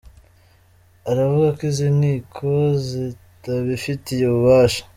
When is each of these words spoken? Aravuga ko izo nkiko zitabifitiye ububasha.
Aravuga 1.09 1.47
ko 1.57 1.61
izo 1.71 1.87
nkiko 1.97 2.47
zitabifitiye 2.85 4.23
ububasha. 4.27 4.81